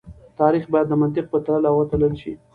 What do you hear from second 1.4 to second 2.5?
تله وتلل شي.